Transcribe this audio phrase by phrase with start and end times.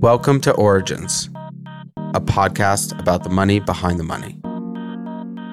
[0.00, 1.30] Welcome to Origins,
[2.14, 4.38] a podcast about the money behind the money.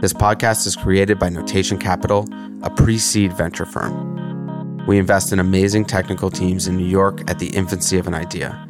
[0.01, 2.27] This podcast is created by Notation Capital,
[2.61, 4.85] a pre seed venture firm.
[4.85, 8.67] We invest in amazing technical teams in New York at the infancy of an idea.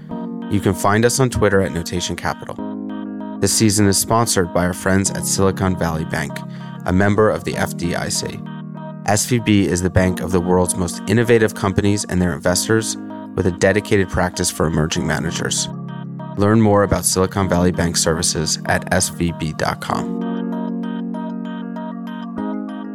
[0.52, 2.56] You can find us on Twitter at Notation Capital.
[3.40, 6.38] This season is sponsored by our friends at Silicon Valley Bank,
[6.86, 8.53] a member of the FDIC.
[9.06, 12.96] SVB is the bank of the world's most innovative companies and their investors
[13.36, 15.68] with a dedicated practice for emerging managers.
[16.38, 20.24] Learn more about Silicon Valley Bank services at svb.com.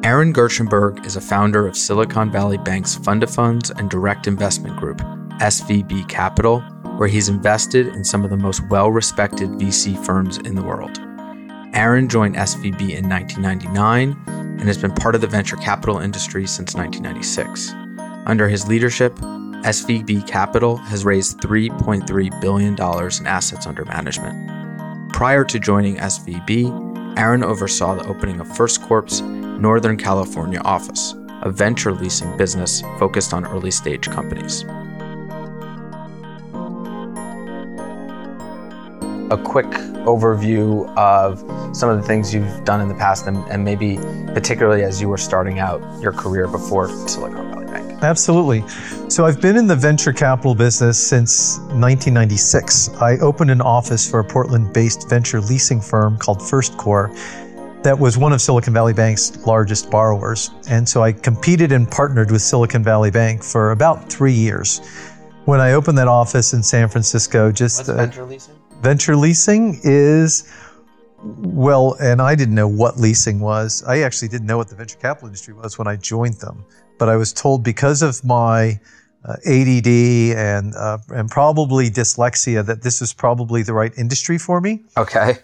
[0.02, 4.78] Aaron Gershenberg is a founder of Silicon Valley Bank's fund of funds and direct investment
[4.78, 4.98] group,
[5.42, 6.60] SVB Capital,
[6.96, 10.98] where he's invested in some of the most well respected VC firms in the world.
[11.74, 16.74] Aaron joined SVB in 1999 and has been part of the venture capital industry since
[16.74, 17.72] 1996.
[18.26, 25.12] Under his leadership, SVB Capital has raised $3.3 billion in assets under management.
[25.12, 31.50] Prior to joining SVB, Aaron oversaw the opening of First Corp's Northern California office, a
[31.50, 34.64] venture leasing business focused on early stage companies.
[39.30, 39.66] A quick
[40.06, 41.38] overview of
[41.76, 43.98] some of the things you've done in the past and, and maybe
[44.32, 48.02] particularly as you were starting out your career before Silicon Valley Bank.
[48.02, 48.66] Absolutely.
[49.08, 52.90] So I've been in the venture capital business since 1996.
[53.00, 57.14] I opened an office for a Portland based venture leasing firm called First Core
[57.82, 60.50] that was one of Silicon Valley Bank's largest borrowers.
[60.68, 64.80] And so I competed and partnered with Silicon Valley Bank for about three years.
[65.44, 68.57] When I opened that office in San Francisco, just What's uh, venture leasing?
[68.80, 70.52] Venture leasing is
[71.22, 73.82] well, and I didn't know what leasing was.
[73.86, 76.64] I actually didn't know what the venture capital industry was when I joined them,
[76.96, 78.78] but I was told because of my
[79.24, 79.88] uh, ADD
[80.36, 84.84] and uh, and probably dyslexia that this was probably the right industry for me.
[84.96, 85.38] Okay.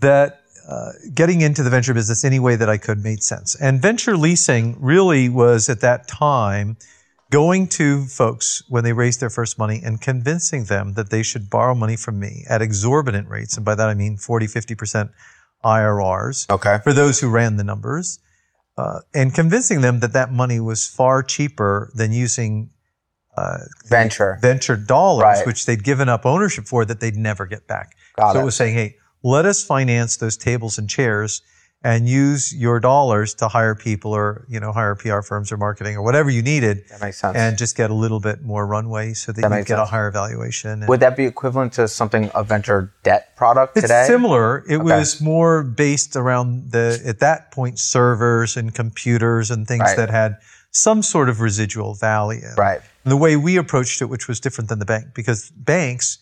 [0.00, 3.54] That uh, getting into the venture business any way that I could made sense.
[3.54, 6.76] And venture leasing really was at that time
[7.32, 11.48] going to folks when they raised their first money and convincing them that they should
[11.50, 13.56] borrow money from me at exorbitant rates.
[13.56, 15.10] And by that I mean 40, 50%
[15.64, 16.50] IRRs.
[16.50, 16.78] Okay.
[16.84, 18.20] For those who ran the numbers.
[18.76, 22.70] Uh, and convincing them that that money was far cheaper than using
[23.36, 25.46] uh, venture venture dollars, right.
[25.46, 27.94] which they'd given up ownership for that they'd never get back.
[28.16, 28.42] Got so it.
[28.42, 31.42] it was saying, hey, let us finance those tables and chairs
[31.84, 35.96] and use your dollars to hire people or you know hire PR firms or marketing
[35.96, 36.84] or whatever you needed.
[36.88, 37.36] That makes sense.
[37.36, 40.10] And just get a little bit more runway so that, That you get a higher
[40.10, 40.86] valuation.
[40.86, 44.00] Would that be equivalent to something a venture debt product today?
[44.00, 44.64] it's similar.
[44.68, 49.96] It was more based around the at that point servers and computers and things Right.
[49.96, 50.36] that had
[50.70, 52.46] some sort of residual value.
[52.56, 52.80] Right.
[53.04, 56.18] And the way we approached it, which was different than the bank, because banks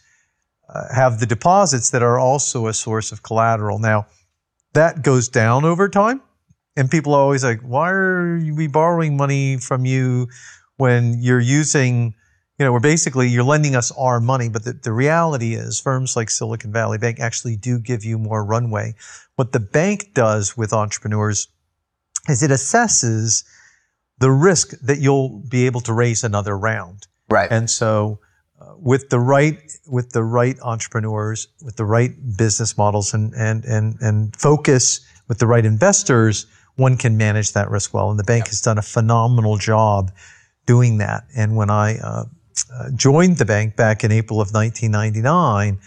[0.68, 3.78] uh, have the deposits that are also a source of collateral.
[3.78, 4.06] Now,
[4.72, 6.20] that goes down over time,
[6.76, 10.28] and people are always like, "Why are we borrowing money from you
[10.76, 12.14] when you're using?"
[12.58, 16.14] You know, we're basically you're lending us our money, but the, the reality is firms
[16.14, 18.94] like Silicon Valley Bank actually do give you more runway.
[19.36, 21.48] What the bank does with entrepreneurs
[22.28, 23.44] is it assesses
[24.18, 27.06] the risk that you'll be able to raise another round.
[27.30, 27.50] Right.
[27.50, 28.20] And so,
[28.76, 33.96] with the right with the right entrepreneurs, with the right business models, and and and
[34.00, 38.10] and focus with the right investors, one can manage that risk well.
[38.10, 40.10] And the bank has done a phenomenal job
[40.66, 41.24] doing that.
[41.36, 42.24] And when I uh,
[42.72, 45.78] uh, joined the bank back in April of 1999,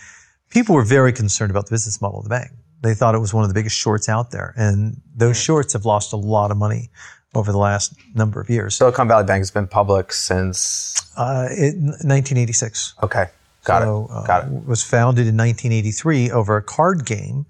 [0.50, 2.51] people were very concerned about the business model of the bank.
[2.81, 5.85] They thought it was one of the biggest shorts out there, and those shorts have
[5.85, 6.90] lost a lot of money
[7.35, 8.75] over the last number of years.
[8.75, 10.94] Silicon Valley Bank has been public since.
[11.17, 12.95] Uh, it, 1986.
[13.03, 13.25] Okay.
[13.66, 14.13] Got so, it.
[14.13, 14.66] uh, Got it.
[14.66, 17.45] Was founded in 1983 over a card game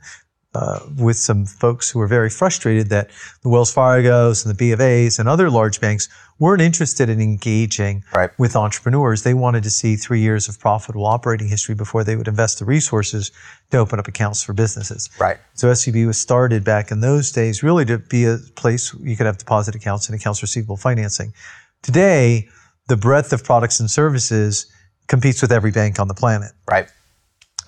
[0.56, 3.10] uh, with some folks who were very frustrated that
[3.42, 6.08] the Wells Fargo's and the B of A's and other large banks
[6.40, 8.30] weren't interested in engaging Right.
[8.38, 9.24] with entrepreneurs.
[9.24, 12.66] They wanted to see three years of profitable operating history before they would invest the
[12.66, 13.32] resources
[13.72, 15.10] to open up accounts for businesses.
[15.20, 15.38] Right.
[15.56, 19.26] So SVB was started back in those days really to be a place you could
[19.26, 21.34] have deposit accounts and accounts receivable financing.
[21.82, 22.48] Today,
[22.88, 24.66] the breadth of products and services
[25.08, 26.88] competes with every bank on the planet Right.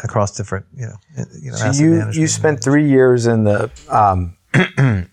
[0.03, 0.95] Across different, you know,
[1.42, 4.36] you know, So you you spent three years in the um,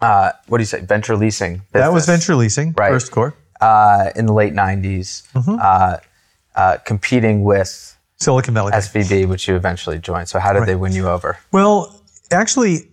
[0.00, 1.62] uh, what do you say venture leasing?
[1.72, 2.90] that was venture leasing, Right.
[2.90, 5.56] first core, uh, in the late '90s, Mm-hmm.
[5.60, 5.96] uh,
[6.54, 8.72] uh, competing with Silicon Valley.
[8.72, 10.28] SVB, which you eventually joined.
[10.28, 11.38] So how did they win you over?
[11.52, 12.02] Well,
[12.32, 12.88] actually,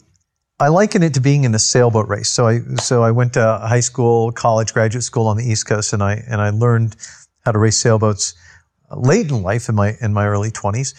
[0.59, 2.29] I liken it to being in a sailboat race.
[2.29, 5.93] So I so I went to high school, college, graduate school on the East Coast,
[5.93, 6.95] and I and I learned
[7.43, 8.33] how to race sailboats
[8.91, 10.93] late in life in my in my early twenties,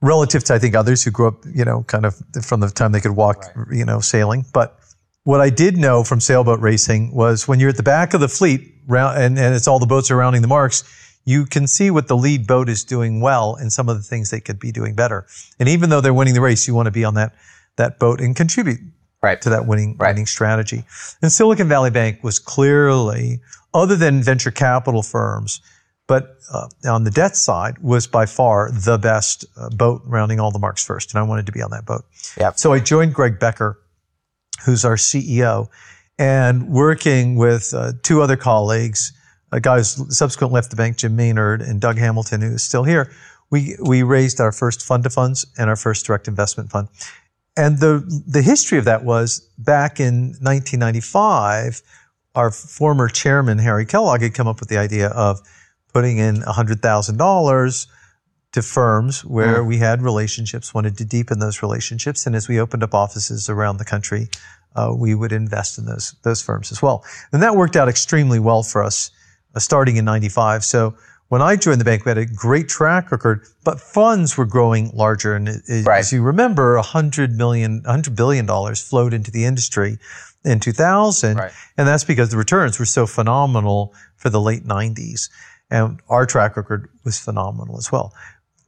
[0.00, 2.92] relative to I think others who grew up, you know, kind of from the time
[2.92, 3.66] they could walk, right.
[3.76, 4.44] you know, sailing.
[4.52, 4.78] But
[5.24, 8.28] what I did know from sailboat racing was when you're at the back of the
[8.28, 10.82] fleet, and, and it's all the boats surrounding the marks,
[11.24, 14.30] you can see what the lead boat is doing well and some of the things
[14.30, 15.24] they could be doing better.
[15.60, 17.32] And even though they're winning the race, you want to be on that
[17.76, 18.80] that boat and contribute
[19.22, 19.40] right.
[19.40, 20.08] to that winning right.
[20.08, 20.84] winning strategy.
[21.22, 23.40] And Silicon Valley Bank was clearly,
[23.72, 25.60] other than venture capital firms,
[26.12, 30.50] but uh, on the debt side was by far the best uh, boat rounding all
[30.50, 31.14] the marks first.
[31.14, 32.04] And I wanted to be on that boat.
[32.36, 32.58] Yep.
[32.58, 33.80] So I joined Greg Becker,
[34.66, 35.68] who's our CEO,
[36.18, 39.14] and working with uh, two other colleagues,
[39.52, 42.84] a guy who subsequently left the bank, Jim Maynard, and Doug Hamilton, who is still
[42.84, 43.10] here.
[43.48, 46.88] We, we raised our first fund of funds and our first direct investment fund.
[47.56, 51.80] And the, the history of that was back in 1995,
[52.34, 55.40] our former chairman, Harry Kellogg, had come up with the idea of
[55.92, 57.86] putting in $100,000
[58.52, 59.66] to firms where mm.
[59.66, 62.26] we had relationships, wanted to deepen those relationships.
[62.26, 64.28] And as we opened up offices around the country,
[64.76, 67.04] uh, we would invest in those, those firms as well.
[67.32, 69.10] And that worked out extremely well for us
[69.54, 70.64] uh, starting in 95.
[70.64, 70.94] So
[71.28, 74.90] when I joined the bank, we had a great track record, but funds were growing
[74.92, 75.34] larger.
[75.34, 76.00] And it, right.
[76.00, 79.98] as you remember, $100 million, $100 billion flowed into the industry
[80.44, 81.36] in 2000.
[81.38, 81.52] Right.
[81.78, 85.30] And that's because the returns were so phenomenal for the late 90s.
[85.72, 88.14] And our track record was phenomenal as well.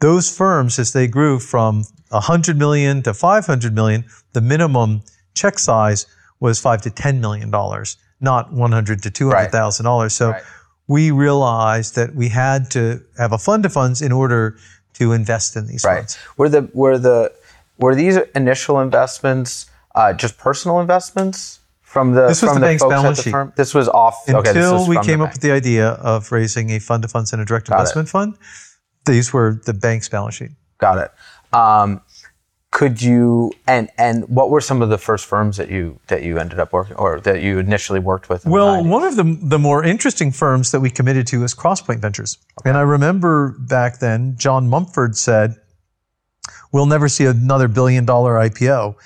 [0.00, 5.02] Those firms, as they grew from 100 million to 500 million, the minimum
[5.34, 6.06] check size
[6.40, 10.14] was five to 10 million dollars, not 100 to 200,000 dollars.
[10.14, 10.42] So right
[10.86, 14.56] we realized that we had to have a fund of funds in order
[14.94, 15.98] to invest in these right.
[15.98, 16.18] funds.
[16.36, 17.32] Were the were the
[17.78, 21.60] were these initial investments uh, just personal investments
[21.94, 23.30] from the this was from the, bank's balance sheet.
[23.30, 23.52] Firm?
[23.56, 26.80] This was off until okay, was we came up with the idea of raising a
[26.80, 28.10] fund of funds and a direct Got investment it.
[28.10, 28.34] fund.
[29.06, 30.50] These were the bank's balance sheet.
[30.78, 31.12] Got it.
[31.56, 32.02] Um,
[32.72, 36.38] could you and and what were some of the first firms that you that you
[36.38, 38.44] ended up working or that you initially worked with?
[38.44, 42.38] Well, one of the the more interesting firms that we committed to is Crosspoint Ventures,
[42.60, 42.70] okay.
[42.70, 45.54] and I remember back then John Mumford said,
[46.72, 48.96] "We'll never see another billion dollar IPO."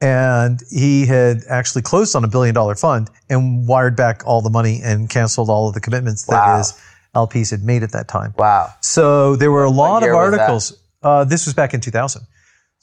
[0.00, 4.50] And he had actually closed on a billion dollar fund and wired back all the
[4.50, 6.58] money and canceled all of the commitments that wow.
[6.58, 6.78] his
[7.14, 8.34] LPs had made at that time.
[8.36, 8.74] Wow.
[8.80, 10.78] So there were a lot of articles.
[11.02, 12.22] Uh, this was back in 2000.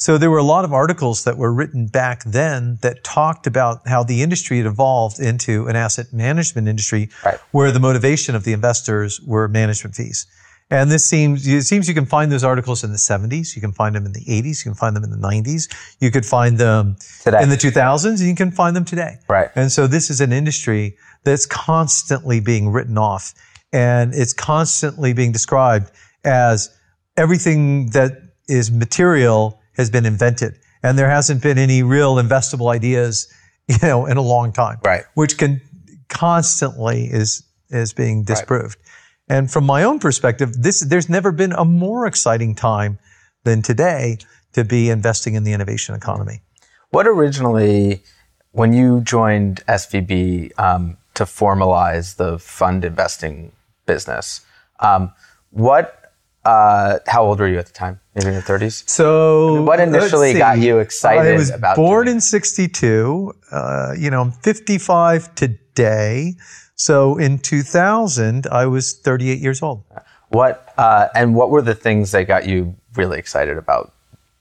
[0.02, 3.88] So there were a lot of articles that were written back then that talked about
[3.88, 7.38] how the industry had evolved into an asset management industry right.
[7.52, 10.26] where the motivation of the investors were management fees.
[10.72, 13.56] And this seems, it seems you can find those articles in the 70s.
[13.56, 14.64] You can find them in the 80s.
[14.66, 15.68] You can find them in the 90s.
[16.00, 17.44] You could find them today.
[17.44, 19.18] in the 2000s and you can find them today.
[19.28, 19.50] Right.
[19.56, 20.96] And so this is an industry
[21.26, 23.34] that's constantly being written off
[23.74, 25.92] and it's constantly being described
[26.24, 26.76] as
[27.18, 28.14] everything that
[28.48, 33.32] is material has been invented and there hasn't been any real investable ideas,
[33.68, 34.80] you know, in a long time.
[34.86, 35.04] Right.
[35.16, 35.62] Which can
[36.10, 38.78] constantly is is being disproved.
[38.78, 39.01] Right.
[39.32, 43.00] And from my own perspective, this there's never been a more exciting time
[43.46, 44.18] than today
[44.52, 46.42] to be investing in the innovation economy.
[46.90, 48.04] What originally,
[48.52, 53.54] when you joined SVB um, to formalize the fund investing
[53.86, 54.42] business,
[54.82, 55.14] um,
[55.52, 56.12] what
[56.44, 58.02] uh, how old were you at the time?
[58.16, 58.90] Maybe in your 30s?
[58.90, 62.18] So, I mean, what initially got you excited I was about born doing?
[62.18, 63.34] in 62.
[63.50, 66.34] Uh, you know, I'm 55 today.
[66.82, 69.84] So in 2000, I was 38 years old.
[70.30, 73.94] What uh, and what were the things that got you really excited about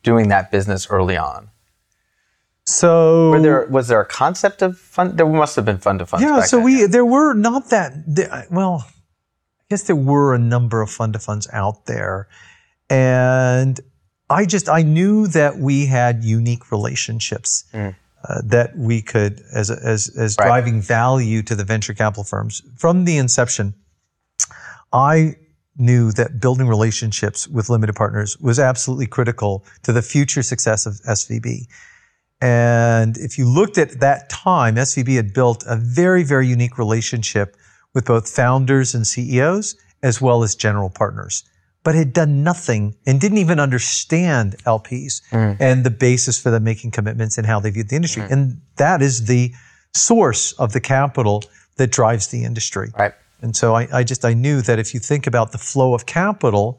[0.02, 1.50] doing that business early on?
[2.64, 5.16] So were there was there a concept of fun?
[5.16, 6.23] There must have been fun to fun.
[6.23, 6.40] Yeah.
[6.40, 6.87] So then, we yeah.
[6.87, 11.47] there were not that well I guess there were a number of fund to funds
[11.52, 12.26] out there.
[12.88, 13.78] And
[14.30, 17.94] I just, I knew that we had unique relationships mm.
[18.29, 20.47] Uh, that we could, as, as, as right.
[20.47, 22.62] driving value to the venture capital firms.
[22.77, 23.75] From the inception,
[24.93, 25.37] I
[25.77, 30.95] knew that building relationships with limited partners was absolutely critical to the future success of
[31.09, 31.67] SVB.
[32.41, 37.57] And if you looked at that time, SVB had built a very, very unique relationship
[37.95, 41.45] with both founders and CEOs as well as general partners,
[41.83, 45.57] but had done nothing and didn't even understand LPs mm.
[45.59, 48.23] and the basis for them making commitments and how they viewed the industry.
[48.23, 48.31] Mm.
[48.31, 49.53] And that is the
[49.95, 51.43] source of the capital
[51.77, 52.91] that drives the industry.
[52.99, 53.15] Right.
[53.41, 56.05] And so I, I just, I knew that if you think about the flow of
[56.05, 56.79] capital,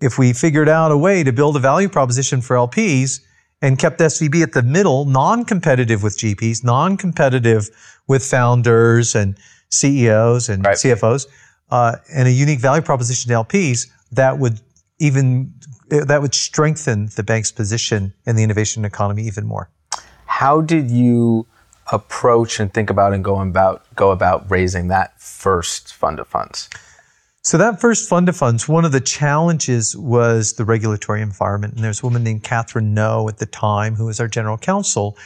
[0.00, 3.20] if we figured out a way to build a value proposition for LPs
[3.62, 7.70] and kept SVB at the middle, non-competitive with GPs, non-competitive
[8.08, 9.38] with founders and
[9.70, 10.76] CEOs and Right.
[10.76, 11.28] CFOs,
[11.70, 14.60] uh, and a unique value proposition to LPs that would
[14.98, 15.52] even
[15.88, 19.70] that would strengthen the bank's position in the innovation economy even more.
[20.26, 21.46] How did you
[21.92, 26.68] approach and think about and go about go about raising that first fund of funds?
[27.42, 31.74] So that first fund of funds, one of the challenges was the regulatory environment.
[31.74, 35.18] And there's a woman named Catherine No at the time who was our general counsel.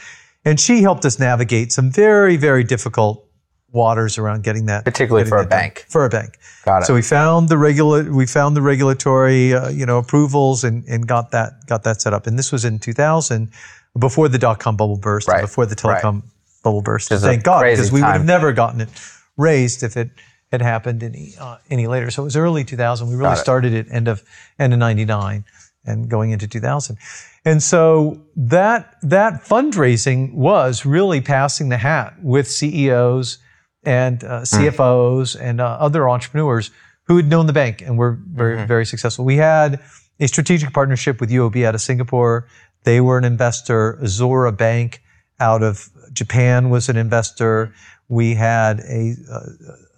[0.43, 3.25] And she helped us navigate some very, very difficult
[3.71, 4.83] waters around getting that.
[4.85, 5.59] Particularly getting for a that done.
[5.59, 5.85] bank.
[5.89, 6.37] For a bank.
[6.65, 6.85] Got it.
[6.85, 11.07] So we found the regula- we found the regulatory, uh, you know, approvals and, and
[11.07, 12.27] got that, got that set up.
[12.27, 13.49] And this was in 2000
[13.97, 15.41] before the dot com bubble burst, Right.
[15.41, 16.23] before the telecom
[16.63, 17.11] bubble burst.
[17.11, 18.89] a Thank God, because we would have never gotten it
[19.37, 20.09] raised if it
[20.51, 22.09] had happened any uh, any later.
[22.11, 23.07] So it was early 2000.
[23.07, 23.37] We really it.
[23.37, 24.23] started it end of
[24.57, 25.45] end of 99
[25.85, 26.97] and going into 2000.
[27.45, 33.37] And so that that fundraising was really passing the hat with CEOs
[33.83, 36.71] and uh, CFOs and uh, other entrepreneurs
[37.03, 39.25] who had known the bank and were very very successful.
[39.25, 39.79] We had
[40.19, 42.47] a strategic partnership with UOB out of Singapore.
[42.83, 43.97] They were an investor.
[44.01, 45.01] Aozora Bank
[45.39, 47.73] out of Japan was an investor.
[48.09, 49.39] We had a, uh,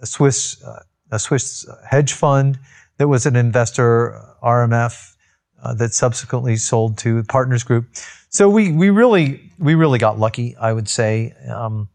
[0.02, 2.58] a Swiss uh, a Swiss hedge fund
[2.98, 5.16] that was an investor, RMF,
[5.62, 7.88] uh, that subsequently sold to Partners Group.
[8.30, 11.90] So we we really we really got lucky, I would say, um,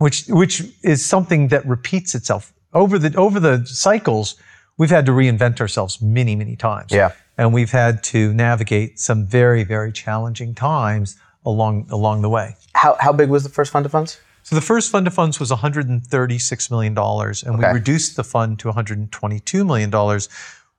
[0.00, 4.34] which which is something that repeats itself over the over the cycles.
[4.78, 7.10] We've had to reinvent ourselves many many times Yeah.
[7.36, 12.56] and we've had to navigate some very very challenging times along along the way.
[12.74, 14.18] How how big was the first fund of funds?
[14.42, 17.68] So the first fund of funds was 136 million dollars, and Okay.
[17.68, 20.28] we reduced the fund to 122 million dollars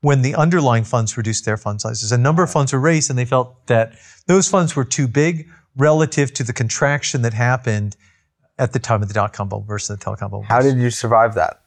[0.02, 2.12] when the underlying funds reduced their fund sizes.
[2.12, 3.94] A number of funds were raised, and they felt that
[4.26, 5.48] those funds were too big
[5.78, 7.96] relative to the contraction that happened
[8.58, 10.44] at the time of the dot com bubble versus the telecom bubble.
[10.44, 11.62] How did you survive that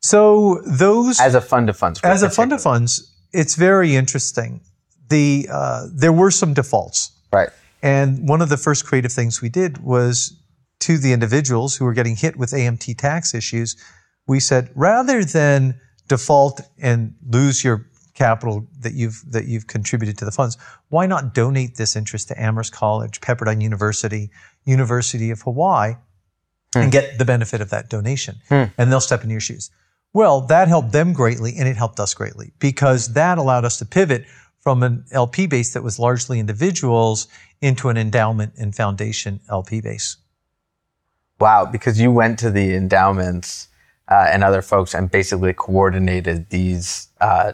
[0.00, 2.00] so those as a fund of funds?
[2.02, 4.60] as a fund of funds, it's very interesting.
[5.08, 7.12] The uh, there were some defaults.
[7.32, 7.50] right.
[7.82, 10.38] And one of the first creative things we did was
[10.80, 13.76] to the individuals who were getting hit with AMT tax issues,
[14.26, 15.74] we said rather than
[16.08, 17.86] default and lose your
[18.20, 20.58] capital that you've that you've contributed to the funds,
[20.90, 24.30] why not donate this interest to Amherst College, Pepperdine University,
[24.66, 25.94] University of Hawaii,
[26.74, 29.70] and get the benefit of that donation, and they'll step in your shoes.
[30.12, 33.86] Well, that helped them greatly, and it helped us greatly because that allowed us to
[33.86, 34.26] pivot
[34.58, 37.26] from an LP base that was largely individuals
[37.62, 40.18] into an endowment and foundation LP base.
[41.40, 43.68] Wow, because you went to the endowments
[44.08, 47.52] uh, and other folks and basically coordinated these uh,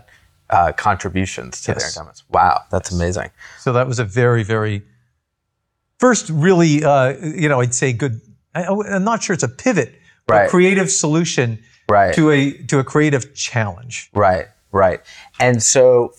[0.51, 1.97] uh, contributions to their Yes.
[1.97, 2.25] endowments.
[2.31, 3.31] Wow, that's amazing.
[3.59, 4.83] So that was a very, very
[5.99, 8.21] first, really, uh, you know, I'd say good.
[8.55, 9.95] I, I'm not sure it's a pivot,
[10.27, 10.51] but Right.
[10.51, 12.15] creative solution Right.
[12.15, 14.11] to a to a creative challenge.
[14.15, 15.01] Right, right.
[15.41, 16.13] And so,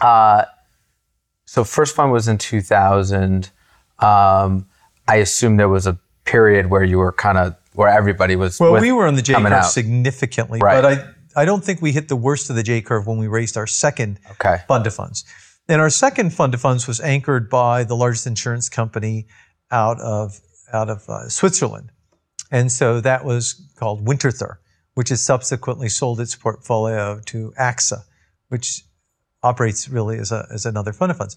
[0.00, 0.44] uh,
[1.46, 3.50] so first fund was in 2000.
[3.98, 4.66] Um,
[5.08, 8.58] I assume there was a period where you were kind of where everybody was.
[8.58, 10.80] Well, with- we were on the J curve significantly, Right.
[10.82, 11.04] but I
[11.36, 13.66] I don't think we hit the worst of the J curve when we raised our
[13.66, 14.62] second Okay.
[14.66, 15.24] fund of funds.
[15.68, 19.26] And our second fund of funds was anchored by the largest insurance company
[19.70, 20.40] out of
[20.72, 21.90] out of uh, Switzerland,
[22.50, 24.56] and so that was called Winterthur,
[24.94, 28.02] which has subsequently sold its portfolio to AXA,
[28.48, 28.82] which
[29.42, 31.36] operates really as a as another fund of funds.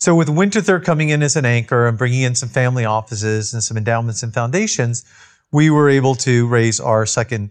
[0.00, 3.62] So with Winterthur coming in as an anchor and bringing in some family offices and
[3.62, 5.04] some endowments and foundations,
[5.52, 7.50] we were able to raise our second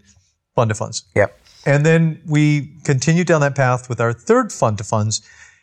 [0.54, 1.04] fund of funds.
[1.14, 1.38] Yep.
[1.66, 5.22] And then we continued down that path with our third fund of funds.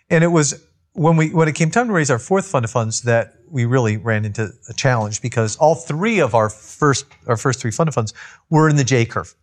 [0.10, 0.64] And it was
[0.94, 3.66] when we when it came time to raise our fourth fund of funds that we
[3.66, 7.88] really ran into a challenge because all three of our first our first three fund
[7.88, 8.14] of funds
[8.50, 9.34] were in the J curve.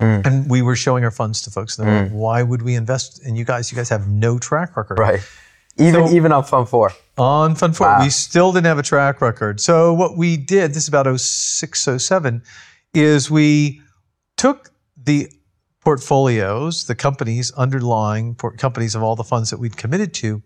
[0.00, 0.26] Mm.
[0.26, 1.78] And we were showing our funds to folks.
[1.78, 2.14] And they're like, mm.
[2.14, 3.70] why would we invest in you guys?
[3.70, 4.98] You guys have no track record.
[4.98, 5.20] Right.
[5.78, 6.92] Even So- even on fund four.
[7.18, 8.00] On Fund 4, Wow.
[8.02, 9.60] we still didn't have a track record.
[9.60, 12.42] So what we did, this is about 06, 07,
[12.94, 13.82] is we
[14.38, 15.30] took the
[15.84, 20.42] portfolios, the companies, underlying port- companies of all the funds that we'd committed to,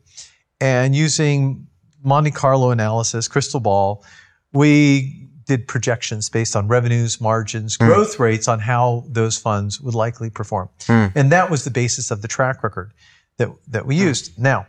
[0.61, 1.67] and using
[2.03, 4.05] Monte Carlo analysis, crystal ball,
[4.53, 7.87] we did projections based on revenues, margins, hmm.
[7.87, 10.69] growth rates on how those funds would likely perform.
[10.87, 11.07] Hmm.
[11.15, 12.93] And that was the basis of the track record
[13.39, 14.05] that, that we hmm.
[14.05, 14.39] used.
[14.39, 14.67] Now,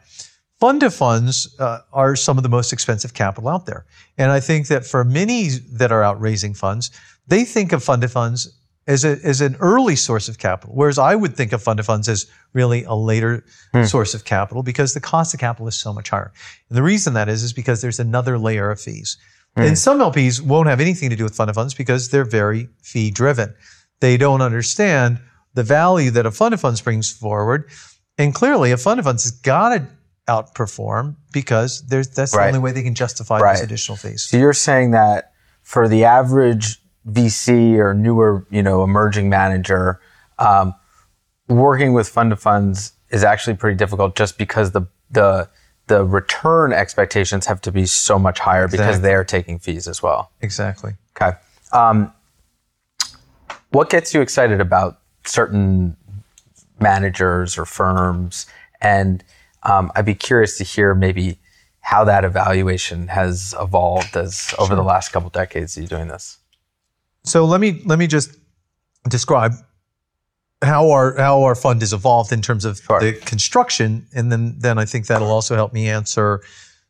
[0.60, 3.86] fund of funds uh, are some of the most expensive capital out there.
[4.18, 6.92] And I think that for many that are out raising funds,
[7.28, 8.57] they think of fund of funds
[8.88, 11.86] as, a, as an early source of capital, whereas I would think of fund of
[11.86, 13.84] funds as really a later hmm.
[13.84, 16.32] source of capital because the cost of capital is so much higher.
[16.70, 19.18] And the reason that is, is because there's another layer of fees.
[19.56, 19.64] Hmm.
[19.64, 22.70] And some LPs won't have anything to do with fund of funds because they're very
[22.82, 23.54] fee driven.
[24.00, 25.20] They don't understand
[25.54, 27.70] the value that a fund of funds brings forward.
[28.18, 29.88] And clearly, a fund of funds has got to
[30.28, 32.44] outperform because there's, that's Right.
[32.44, 33.56] the only way they can justify Right.
[33.56, 34.28] those additional fees.
[34.30, 35.32] So you're saying that
[35.64, 40.00] for the average VC or newer, you know, emerging manager,
[40.40, 40.76] um,
[41.48, 45.50] working with fund of funds is actually pretty difficult just because the the
[45.88, 50.32] the return expectations have to be so much higher because they're taking fees as well.
[50.42, 50.94] Exactly.
[51.16, 51.38] Okay.
[51.72, 52.14] Um,
[53.70, 55.96] what gets you excited about certain
[56.80, 58.48] managers or firms?
[58.82, 59.24] And
[59.64, 61.40] um, I'd be curious to hear maybe
[61.80, 66.38] how that evaluation has evolved as over the last couple decades that you're doing this.
[67.28, 68.32] So let me let me just
[69.10, 69.54] describe
[70.64, 73.00] how our how our fund has evolved in terms of Sure.
[73.00, 76.42] the construction, and then then I think that'll also help me answer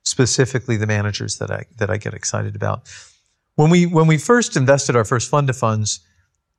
[0.03, 2.88] specifically the managers that I that I get excited about.
[3.56, 6.00] When we when we first invested our first fund of funds,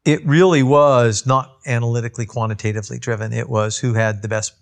[0.05, 3.33] it really was not analytically quantitatively driven.
[3.33, 4.53] It was who had the best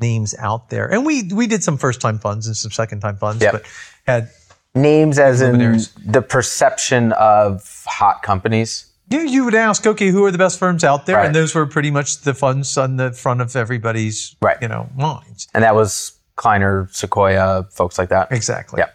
[0.00, 3.16] names out there, and we we did some first time funds and some second time
[3.16, 3.52] funds, Yep.
[3.52, 3.62] but
[4.06, 4.30] had
[4.74, 5.92] Names as in Luminaries.
[6.06, 8.86] the perception of hot companies.
[9.10, 11.16] you, you would ask, okay, who are the best firms out there?
[11.16, 11.26] Right.
[11.26, 14.56] And those were pretty much the funds on the front of everybody's, Right.
[14.62, 15.48] you know, minds.
[15.54, 18.30] And that was Kleiner, Sequoia, folks like that.
[18.30, 18.78] Exactly.
[18.80, 18.90] Yeah.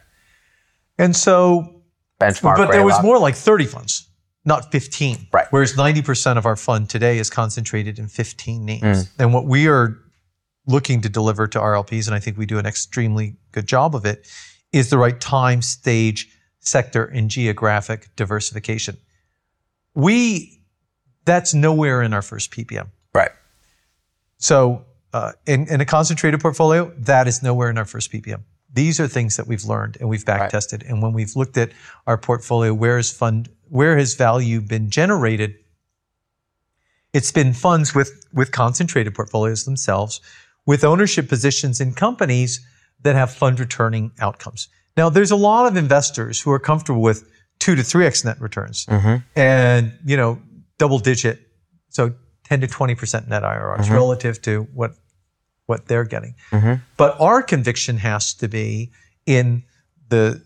[0.97, 1.81] And so,
[2.21, 2.55] Benchmark.
[2.55, 3.03] but there was Greylock.
[3.03, 4.07] more like 30 funds,
[4.45, 5.27] not 15.
[5.33, 5.47] Right.
[5.49, 8.81] Whereas 90% of our fund today is concentrated in 15 names.
[8.83, 9.09] Mm.
[9.19, 9.97] And what we are
[10.67, 14.05] looking to deliver to RLPs, and I think we do an extremely good job of
[14.05, 14.25] it,
[14.75, 16.29] is the right time, stage,
[16.59, 18.97] sector, and geographic diversification.
[19.93, 20.61] We,
[21.23, 22.89] that's nowhere in our first PPM.
[23.13, 23.31] Right.
[24.37, 28.41] So, uh, in, in a concentrated portfolio, that is nowhere in our first PPM.
[28.73, 30.49] These are things that we've learned and we've back Right.
[30.49, 30.83] tested.
[30.83, 31.71] And when we've looked at
[32.05, 35.55] our portfolio, where is fund, where has value been generated?
[37.13, 40.19] It's been funds with, with concentrated portfolios themselves,
[40.65, 42.59] with ownership positions in companies
[43.05, 44.67] that have fund returning outcomes.
[44.97, 48.41] Now, there's a lot of investors who are comfortable with two to three x net
[48.41, 49.17] returns mm-hmm.
[49.39, 50.41] and you know
[50.77, 51.39] double digit,
[51.89, 52.13] so
[52.45, 53.93] 10 to 20 percent net IRRs mm-hmm.
[53.93, 54.95] relative to what
[55.67, 56.35] what they're getting.
[56.51, 56.81] Mm-hmm.
[56.97, 58.91] But our conviction has to be
[59.25, 59.63] in
[60.09, 60.41] the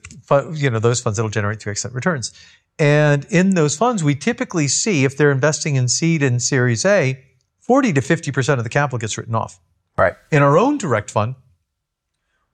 [0.54, 2.34] you know those funds that'll generate three x net returns.
[2.78, 7.22] And in those funds, we typically see if they're investing in seed and Series A,
[7.62, 9.60] 40 to 50 percent of the capital gets written off.
[9.98, 10.15] Right.
[10.32, 11.36] In our own direct fund,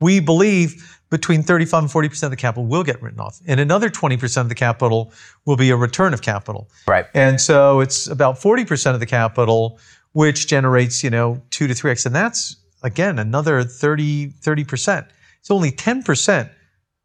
[0.01, 3.39] we believe between 35 and 40% of the capital will get written off.
[3.47, 5.13] And another 20% of the capital
[5.45, 6.69] will be a return of capital.
[6.87, 7.05] Right.
[7.13, 9.79] And so it's about 40% of the capital,
[10.13, 12.05] which generates, you know, two to three X.
[12.05, 15.05] And that's, again, another 30, 30%.
[15.39, 16.49] It's only 10%,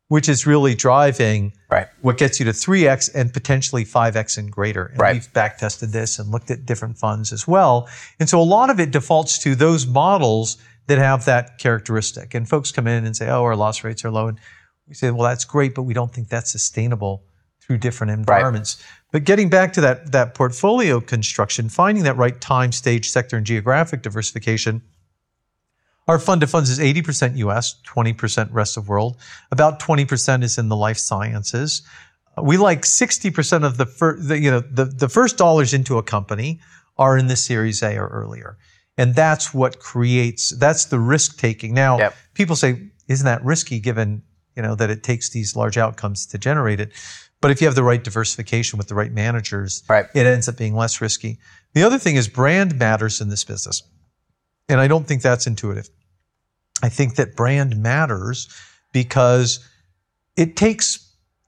[0.08, 1.86] which is really driving Right.
[2.00, 4.86] what gets you to 3x and potentially 5x and greater.
[4.86, 5.12] And Right.
[5.14, 7.88] we've back tested this and looked at different funds as well.
[8.18, 10.56] And so a lot of it defaults to those models
[10.90, 12.34] that have that characteristic.
[12.34, 14.26] And folks come in and say, oh, our loss rates are low.
[14.26, 14.38] And
[14.88, 17.22] we say, well, that's great, but we don't think that's sustainable
[17.60, 18.82] through different environments.
[19.12, 23.46] But getting back to that, that portfolio construction, finding that right time, stage, sector, and
[23.46, 24.82] geographic diversification,
[26.08, 29.16] our fund of funds is 80% US, 20% rest of world.
[29.52, 31.82] About 20% is in the life sciences.
[32.42, 36.02] We like 60% of the, fir- the you know the, the first dollars into a
[36.02, 36.60] company
[36.98, 38.58] are in the Series A or earlier.
[39.00, 41.72] And that's what creates that's the risk taking.
[41.72, 42.16] Now, Yep.
[42.34, 44.22] people say isn't that risky given,
[44.54, 46.92] you know, that it takes these large outcomes to generate it?
[47.40, 50.06] But if you have the right diversification with the right managers, Right.
[50.14, 51.38] it ends up being less risky.
[51.72, 53.82] The other thing is brand matters in this business.
[54.68, 55.88] And I don't think that's intuitive.
[56.82, 58.48] I think that brand matters
[58.92, 59.60] because
[60.36, 60.98] it takes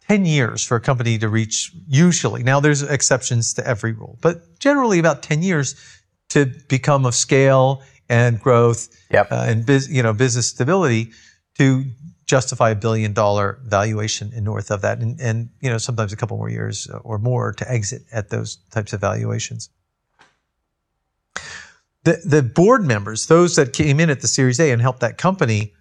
[0.09, 2.43] 10 years for a company to reach, usually.
[2.43, 5.75] Now, there's exceptions to every rule, but generally about 10 years
[6.33, 9.33] to become of scale and growth Yep.
[9.33, 11.11] uh, and bus- you know, business stability
[11.59, 11.85] to
[12.27, 14.99] justify a billion dollar valuation and north of that.
[15.01, 18.57] And, and, you know, sometimes a couple more years or more to exit at those
[18.71, 19.71] types of valuations
[22.05, 25.19] the the board members, those that came in at the Series A and helped that
[25.19, 25.73] company,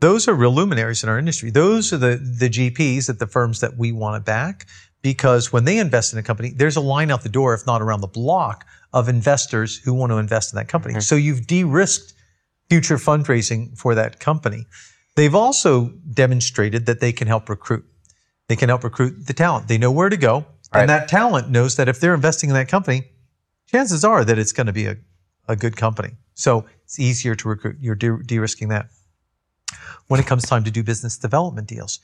[0.00, 1.50] those are real luminaries in our industry.
[1.50, 4.66] Those are the the GPs at the firms that we want to back
[5.06, 7.80] because when they invest in a company, there's a line out the door, if not
[7.80, 10.94] around the block, of investors who want to invest in that company.
[10.94, 11.00] Mm-hmm.
[11.02, 12.12] So you've de-risked
[12.68, 14.66] future fundraising for that company.
[15.14, 17.84] They've also demonstrated that they can help recruit.
[18.48, 19.68] They can help recruit the talent.
[19.68, 20.44] They know where to go.
[20.74, 20.80] Right.
[20.80, 23.04] And that talent knows that if they're investing in that company,
[23.70, 24.96] chances are that it's going to be a,
[25.46, 26.14] a good company.
[26.34, 27.76] So it's easier to recruit.
[27.80, 28.88] You're de- de-risking that.
[30.08, 32.00] When it comes time to do business development deals,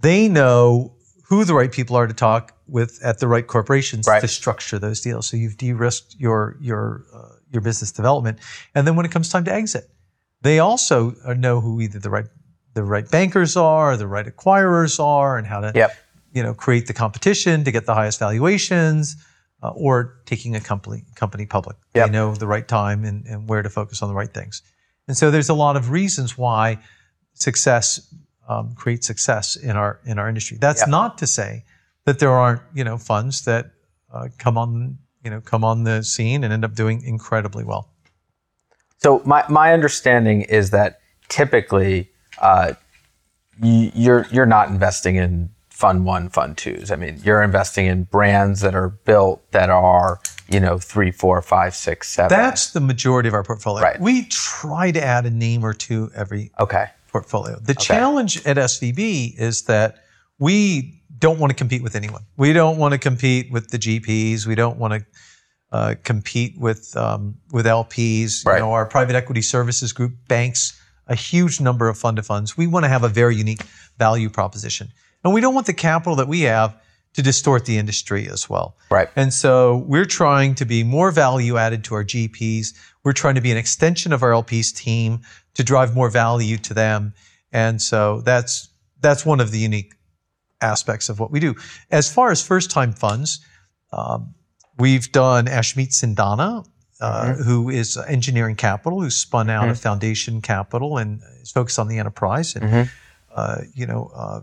[0.00, 0.94] they know
[1.30, 4.20] who the right people are to talk with at the right corporations Right.
[4.20, 5.26] to structure those deals.
[5.28, 8.38] So you've de-risked your your uh, your business development,
[8.74, 9.84] and then when it comes time to exit,
[10.42, 12.26] they also uh, know who either the right
[12.74, 15.90] the right bankers are, the right acquirers are, and how to Yep.
[16.34, 19.16] you know create the competition to get the highest valuations,
[19.62, 21.76] uh, or taking a company company public.
[21.94, 22.06] Yep.
[22.06, 24.62] They know the right time and, and where to focus on the right things.
[25.08, 26.78] And so there's a lot of reasons why
[27.34, 28.12] success
[28.50, 30.56] um, creates success in our in our industry.
[30.60, 30.88] That's Yep.
[30.88, 31.64] not to say
[32.06, 33.64] that there aren't you know funds that
[34.12, 37.84] uh, come on you know come on the scene and end up doing incredibly well.
[38.98, 42.74] So my, my understanding is that typically uh,
[43.62, 46.90] y- you're you're not investing in fund one, fund twos.
[46.90, 51.40] I mean, you're investing in brands that are built that are you know three, four,
[51.40, 52.36] five, six, seven.
[52.36, 53.82] That's the majority of our portfolio.
[53.84, 54.00] Right.
[54.00, 56.86] We try to add a name or two every okay.
[57.10, 57.58] Portfolio.
[57.60, 60.04] The challenge at SVB is that
[60.38, 62.22] we don't want to compete with anyone.
[62.36, 64.46] We don't want to compete with the GPs.
[64.46, 65.06] We don't want to
[65.72, 68.44] uh, compete with um, with LPs.
[68.44, 68.56] Right.
[68.56, 72.56] You know, our private equity services group banks a huge number of fund to funds.
[72.56, 73.62] We want to have a very unique
[73.98, 74.88] value proposition,
[75.24, 76.80] and we don't want the capital that we have
[77.14, 78.76] to distort the industry as well.
[78.90, 79.08] Right.
[79.16, 82.68] And so we're trying to be more value added to our GPs.
[83.04, 85.20] We're trying to be an extension of our LPs team
[85.54, 87.14] to drive more value to them.
[87.52, 88.68] And so that's
[89.00, 89.94] that's one of the unique
[90.60, 91.54] aspects of what we do.
[91.90, 93.40] As far as first time funds,
[93.92, 94.34] um,
[94.78, 96.66] we've done Ashmeet Sidana,
[97.00, 101.88] uh, who is Engineering Capital, who spun out of Foundation Capital and is focused on
[101.88, 102.54] the enterprise.
[102.54, 102.90] And
[103.34, 104.40] uh, you know, uh,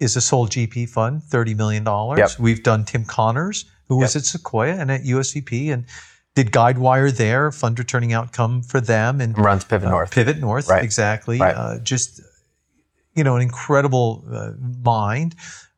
[0.00, 2.18] is a sole GP fund, thirty million dollars.
[2.18, 2.30] Yep.
[2.38, 5.84] We've done Tim Connors, who was at Sequoia and at USVP, and
[6.34, 10.10] did Guidewire there, fund returning outcome for them, and Runs Pivot uh, North.
[10.12, 10.82] Pivot North, Right.
[10.82, 11.38] exactly.
[11.38, 11.54] Right.
[11.54, 12.20] Uh, just
[13.14, 14.52] you know, an incredible uh,
[14.84, 15.34] mind.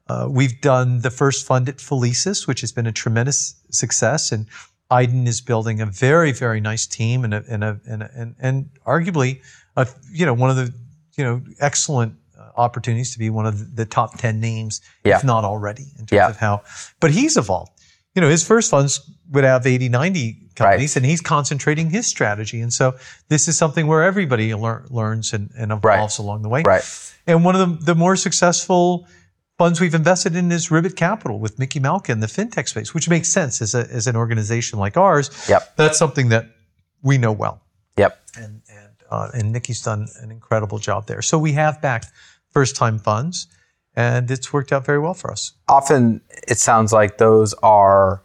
[0.08, 4.46] Uh, we've done the first fund at Felicis, which has been a tremendous success, and
[4.90, 8.34] Aydin is building a very, very nice team and a, and a, and, a, and,
[8.38, 9.40] and arguably,
[9.76, 10.72] a, you know, one of the
[11.16, 12.14] you know excellent
[12.56, 15.16] opportunities to be one of the top ten names, Yeah.
[15.16, 16.28] if not already, in terms Yeah.
[16.28, 16.62] of how.
[17.00, 17.72] But he's evolved.
[18.14, 22.60] You know, his first funds would have 80, 90 companies, and he's concentrating his strategy.
[22.60, 22.94] And so
[23.28, 26.62] this is something where everybody lear- learns and, and evolves along the way.
[26.62, 26.82] Right.
[27.26, 29.06] And one of the, the more successful
[29.56, 33.08] funds we've invested in is Ribbit Capital with Mickey Malka in, the fintech space, which
[33.08, 35.30] makes sense as, a, as an organization like ours.
[35.48, 35.76] Yep.
[35.76, 36.46] That's something that
[37.02, 37.62] we know well.
[37.96, 38.18] Yep.
[38.36, 41.22] And, and, uh, and Mickey's done an incredible job there.
[41.22, 42.06] So we have backed
[42.52, 43.46] first time funds,
[43.94, 45.52] and it's worked out very well for us.
[45.68, 48.22] Often it sounds like those are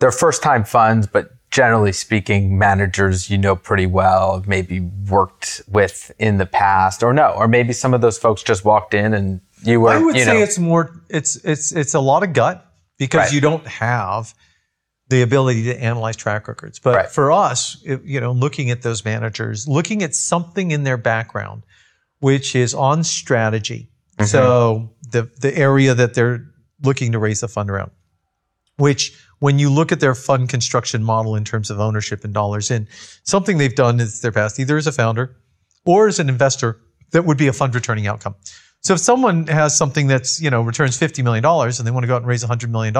[0.00, 6.10] they're first time funds, but generally speaking, managers you know pretty well, maybe worked with
[6.18, 9.40] in the past, or no, or maybe some of those folks just walked in and
[9.62, 9.90] you were.
[9.90, 12.66] I would say know, it's more it's it's it's a lot of gut
[12.98, 13.32] because Right.
[13.32, 14.34] you don't have
[15.08, 16.78] the ability to analyze track records.
[16.78, 17.10] But Right.
[17.10, 21.62] for us, it- you know, looking at those managers, looking at something in their background,
[22.24, 23.90] which is on strategy.
[24.16, 24.24] Mm-hmm.
[24.24, 26.42] So the the area that they're
[26.82, 27.90] looking to raise the fund around,
[28.78, 32.70] which when you look at their fund construction model in terms of ownership and dollars
[32.70, 32.88] in,
[33.24, 35.36] something they've done in their past, either as a founder
[35.84, 38.34] or as an investor, that would be a fund returning outcome.
[38.80, 42.06] So if someone has something that's, you know, returns $50 million and they want to
[42.06, 42.94] go out and raise $100 million,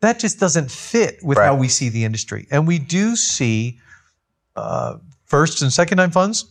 [0.00, 1.46] that just doesn't fit with Right.
[1.46, 2.46] how we see the industry.
[2.50, 3.78] And we do see
[4.56, 6.46] uh, first and second time funds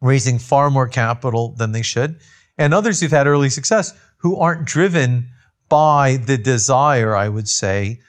[0.00, 2.20] raising far more capital than they should,
[2.56, 5.28] and others who've had early success who aren't driven
[5.68, 8.00] by the desire, I would say,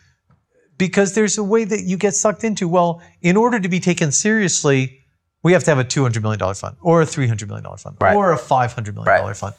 [0.78, 2.67] because there's a way that you get sucked into.
[2.67, 4.99] Well, in order to be taken seriously,
[5.43, 8.15] we have to have a $200 million fund or a $300 million fund Right.
[8.15, 9.36] or a $500 million Right.
[9.36, 9.56] fund.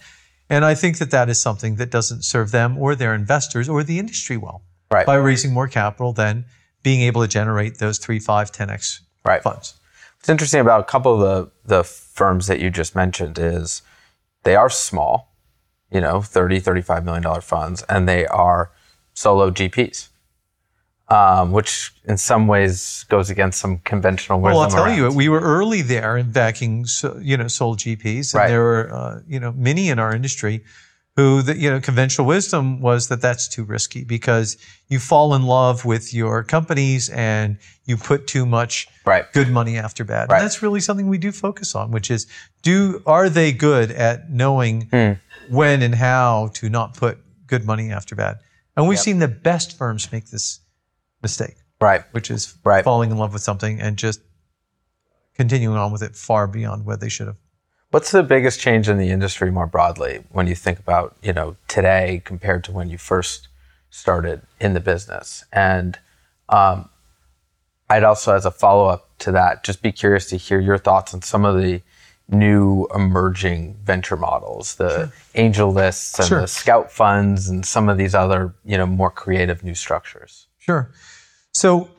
[0.48, 3.84] And I think that that is something that doesn't serve them or their investors or
[3.84, 5.06] the industry well Right.
[5.06, 6.44] by raising more capital than
[6.82, 9.42] being able to generate those 3, 5, 10x Right.
[9.42, 9.74] funds.
[10.20, 11.20] What's interesting about a couple of
[11.64, 13.80] the, the firms that you just mentioned is
[14.42, 15.32] they are small,
[15.90, 18.70] you know, 30, 35 million dollar funds, and they are
[19.14, 20.08] solo GPs,
[21.08, 24.56] um, which in some ways goes against some conventional wisdom.
[24.58, 24.96] Well, I'll tell around.
[24.98, 26.84] you, we were early there in backing,
[27.22, 28.48] you know, sold GPs, and Right.
[28.48, 30.62] there were, uh, you know, many in our industry
[31.20, 34.56] who, the, you know, conventional wisdom was that that's too risky because
[34.88, 39.30] you fall in love with your companies and you put too much Right.
[39.34, 40.30] good money after bad.
[40.30, 40.38] Right.
[40.38, 42.26] And that's really something we do focus on, which is,
[42.62, 45.12] do are they good at knowing Hmm.
[45.54, 48.38] when and how to not put good money after bad?
[48.76, 49.04] And we've Yep.
[49.04, 50.60] seen the best firms make this
[51.22, 52.02] mistake, Right.
[52.12, 52.82] which is Right.
[52.84, 54.20] falling in love with something and just
[55.34, 57.36] continuing on with it far beyond where they should have.
[57.90, 61.56] What's the biggest change in the industry more broadly when you think about, you know,
[61.66, 63.48] today compared to when you first
[63.90, 65.44] started in the business?
[65.52, 65.98] And
[66.48, 66.88] um,
[67.88, 71.12] I'd also, as a follow up to that, just be curious to hear your thoughts
[71.14, 71.82] on some of the
[72.28, 76.40] new emerging venture models, the angel lists and Sure.
[76.42, 80.46] the scout funds and some of these other, you know, more creative new structures.
[80.58, 80.92] Sure.
[81.52, 81.90] So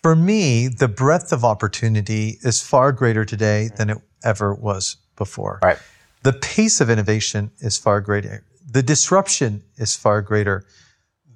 [0.00, 5.58] for me, the breadth of opportunity is far greater today than it ever was before.
[5.62, 5.78] Right.
[6.22, 8.42] The pace of innovation is far greater.
[8.70, 10.64] The disruption is far greater.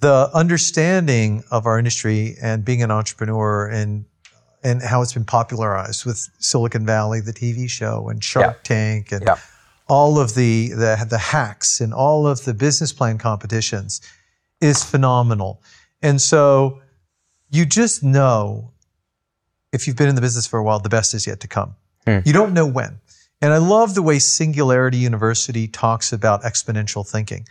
[0.00, 4.04] The understanding of our industry and being an entrepreneur and
[4.64, 8.62] and how it's been popularized with Silicon Valley, the TV show, and Shark Yeah.
[8.62, 9.36] Tank, and Yeah.
[9.88, 14.00] all of the, the the hacks and all of the business plan competitions
[14.60, 15.60] is phenomenal.
[16.00, 16.80] And so
[17.50, 18.70] you just know
[19.72, 21.74] if you've been in the business for a while, the best is yet to come.
[22.06, 22.18] Hmm.
[22.24, 23.00] You don't know when.
[23.42, 27.46] And I love the way Singularity University talks about exponential thinking.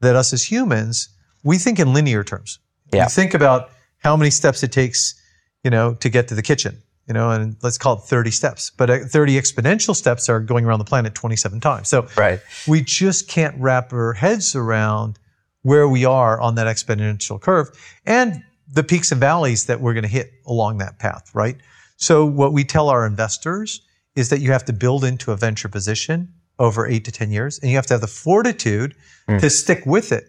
[0.00, 1.08] That us as humans,
[1.44, 2.58] we think in linear terms.
[2.92, 3.04] Yeah.
[3.04, 5.14] We think about how many steps it takes,
[5.62, 8.70] you know, to get to the kitchen, you know, and let's call it 30 steps.
[8.70, 11.88] But uh, 30 exponential steps are going around the planet 27 times.
[11.88, 12.40] So Right.
[12.66, 15.18] we just can't wrap our heads around
[15.62, 17.68] where we are on that exponential curve
[18.04, 21.56] and the peaks and valleys that we're going to hit along that path, right?
[21.96, 23.80] So what we tell our investors
[24.16, 27.58] is that you have to build into a venture position over eight to 10 years
[27.58, 28.94] and you have to have the fortitude
[29.38, 30.24] to stick with it,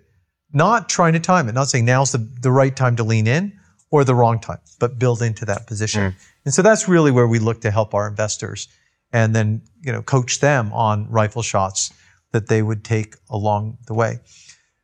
[0.54, 3.58] not trying to time it, not saying now's the, the right time to lean in
[3.90, 6.02] or the wrong time, but build into that position.
[6.46, 8.68] And so that's really where we look to help our investors
[9.14, 11.94] and then, you know, coach them on rifle shots
[12.32, 14.20] that they would take along the way.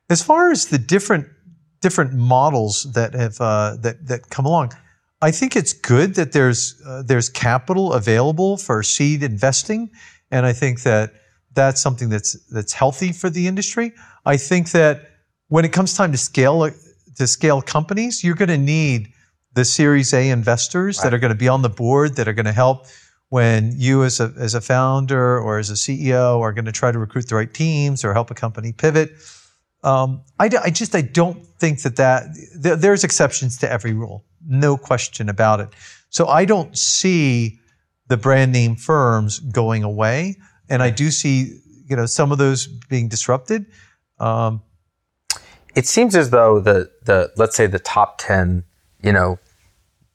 [0.09, 1.27] As far as the different
[1.81, 4.71] different models that have uh, that that come along,
[5.23, 9.89] I think it's good that there's uh, there's capital available for seed investing,
[10.31, 11.13] and I think that
[11.53, 13.93] that's something that's that's healthy for the industry.
[14.25, 15.09] I think that
[15.47, 16.69] when it comes time to scale
[17.15, 19.13] to scale companies, you're going to need
[19.53, 22.51] the Series A investors that are going to be on the board that are going
[22.53, 22.87] to help
[23.29, 26.91] when you as a as a founder or as a CEO are going to try
[26.91, 29.11] to recruit the right teams or help a company pivot.
[29.83, 32.23] Um, I, I just I don't think that that
[32.61, 35.69] th- there's exceptions to every rule, no question about it.
[36.09, 37.59] So I don't see
[38.07, 40.37] the brand name firms going away,
[40.69, 43.65] and I do see you know some of those being disrupted.
[44.19, 44.61] Um,
[45.75, 48.63] it seems as though the the let's say the top 10
[49.01, 49.39] you know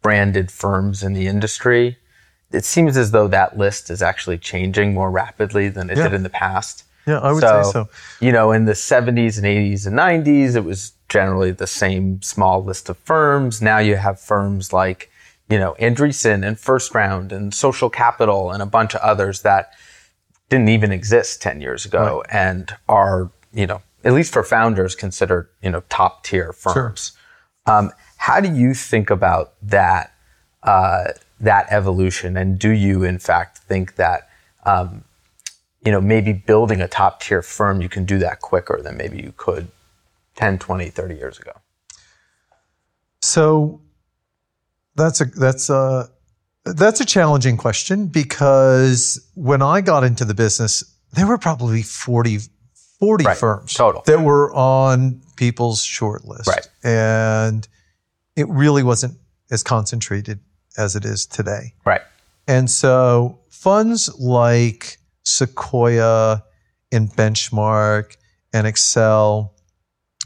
[0.03, 1.99] branded firms in the industry
[2.53, 6.05] it seems as though that list is actually changing more rapidly than it Yeah.
[6.05, 7.89] did in the past yeah, I would say so.
[8.21, 12.63] you know in the 70s and 80s and 90s it was generally the same small
[12.63, 15.11] list of firms now you have firms like
[15.51, 19.73] you know Andreessen and First Round and Social Capital and a bunch of others that
[20.49, 25.49] didn't even exist 10 years ago and are, you know, at least for founders considered,
[25.63, 27.13] you know, top tier firms.
[27.67, 30.15] Um, how do you think about that,
[30.63, 31.09] uh,
[31.41, 32.37] that evolution?
[32.37, 34.29] And do you in fact think that,
[34.65, 35.05] um,
[35.85, 39.19] you know, maybe building a top tier firm, you can do that quicker than maybe
[39.19, 39.69] you could
[40.39, 41.51] 10, 20, 30 years ago?
[43.21, 43.81] So
[44.95, 46.09] that's a that's a
[46.65, 52.39] that's a challenging question because when I got into the business, there were probably 40,
[53.01, 53.37] 40 Right.
[53.37, 54.03] firms Total.
[54.07, 56.47] that were on people's short list.
[56.47, 56.69] Right.
[56.85, 57.67] And
[58.37, 59.19] it really wasn't
[59.51, 60.39] as concentrated
[60.77, 61.75] as it is today.
[61.85, 62.03] Right.
[62.47, 66.45] And so funds like Sequoia
[66.93, 68.17] and Benchmark
[68.53, 69.51] and Accel,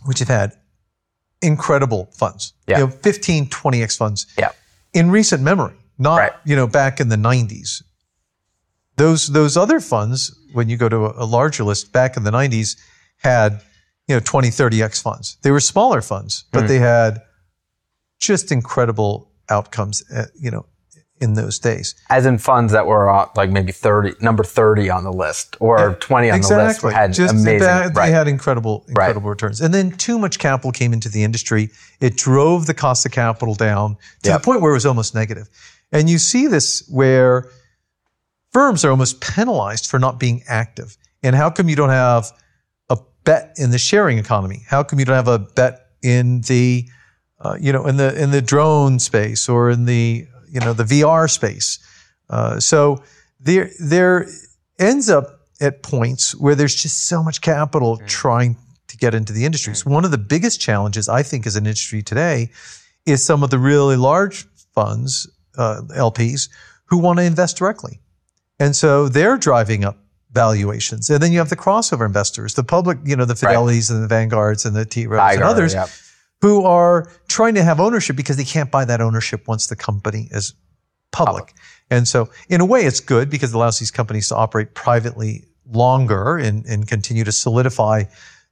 [0.05, 0.53] which have had
[1.41, 2.79] incredible funds, Yeah.
[2.79, 4.51] you know, 15, 20x funds Yeah.
[4.93, 6.33] in recent memory, not, Right.
[6.45, 7.83] you know, back in the 90s.
[8.97, 12.31] Those, those other funds, when you go to a, a larger list back in the
[12.31, 12.77] 90s,
[13.19, 13.63] had,
[14.07, 15.39] you know, 20, 30x funds.
[15.43, 16.69] They were smaller funds, but Mm.
[16.69, 17.23] they had
[18.21, 20.67] just incredible outcomes, uh, you know,
[21.23, 21.95] in those days.
[22.11, 25.95] As in funds that were uh, like maybe 30, number 30 on the list or
[25.95, 27.61] 20 on the list had Just amazing.
[27.61, 28.07] that- right.
[28.07, 29.61] They had incredible, incredible returns.
[29.61, 31.71] And then too much capital came into the industry.
[32.01, 34.41] It drove the cost of capital down to Yep.
[34.41, 35.49] the point where it was almost negative.
[35.93, 37.49] And you see this where
[38.53, 40.97] firms are almost penalized for not being active.
[41.23, 42.31] And how come you don't have
[42.91, 44.65] a bet in the sharing economy?
[44.69, 46.89] How come you don't have a bet in the,
[47.41, 50.85] uh, you know, in the in the drone space or in the you know the
[50.85, 51.79] VR space?
[52.31, 53.03] Uh, so
[53.41, 54.29] there there
[54.79, 58.57] ends up at points where there's just so much capital trying
[58.89, 59.75] to get into the industry.
[59.75, 62.51] So one of the biggest challenges I think as an industry today
[63.07, 66.49] is some of the really large funds, uh, LPs,
[66.87, 68.01] who want to invest directly.
[68.59, 69.99] And so they're driving up
[70.33, 71.11] valuations.
[71.11, 74.09] And then you have the crossover investors, the public, you know, the Fidelities and the
[74.09, 75.07] Vanguards and the T.
[75.07, 75.89] Rowes and others yep.
[76.43, 80.29] Who are trying to have ownership because they can't buy that ownership once the company
[80.33, 80.53] is
[81.13, 81.55] public.
[81.89, 85.45] And so, in a way, it's good because it allows these companies to operate privately
[85.71, 88.05] longer and, and continue to solidify,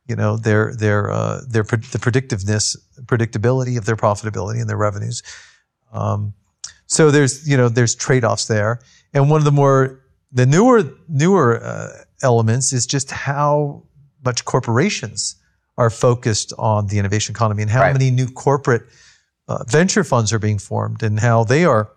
[0.06, 2.76] you know, their their uh, their the predictiveness,
[3.06, 5.22] predictability of their profitability and their revenues.
[5.92, 6.32] Um,
[6.86, 8.80] so there's you know there's trade offs there,
[9.12, 10.00] and one of the more
[10.30, 13.82] the newer newer uh, elements is just how
[14.24, 15.39] much corporations
[15.80, 17.94] are focused on the innovation economy and how Right.
[17.94, 18.82] many new corporate
[19.48, 21.88] uh, venture funds are being formed and how they are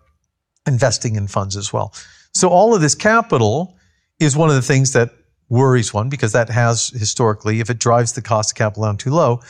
[0.65, 1.93] investing in funds as well.
[2.34, 3.76] So all of this capital
[4.19, 5.10] is one of the things that
[5.50, 9.12] worries one because that has historically, if it drives the cost of capital down too
[9.12, 9.41] low,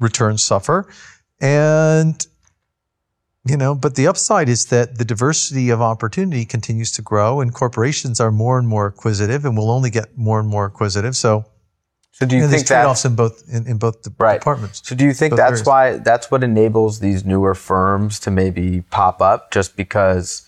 [0.00, 0.88] returns suffer.
[1.40, 2.26] And
[3.44, 7.52] you know, but the upside is that the diversity of opportunity continues to grow and
[7.52, 11.14] corporations are more and more acquisitive and will only get more and more acquisitive.
[11.16, 11.44] So
[12.12, 14.38] So do you and there's think that trade-offs in both in, in both the Right.
[14.38, 14.82] departments.
[14.84, 15.66] So do you think that's areas.
[15.66, 20.46] why that's what enables these newer firms to maybe pop up just because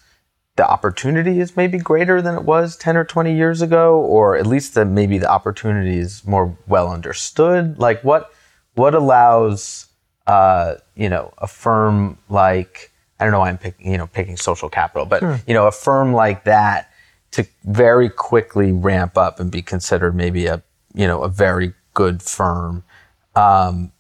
[0.57, 4.47] the opportunity is maybe greater than it was 10 or 20 years ago or at
[4.47, 8.31] least that maybe the opportunity is more well understood like what
[8.75, 9.87] what allows
[10.27, 14.37] uh, you know a firm like I don't know why I'm picking you know picking
[14.37, 16.91] social capital but you know a firm like that
[17.33, 20.63] to very quickly ramp up and be considered maybe a
[20.95, 22.85] you know a very good firm
[23.37, 23.93] um,